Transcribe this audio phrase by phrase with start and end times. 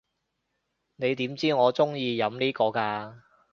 [0.95, 3.19] 你點知我中意飲呢個㗎？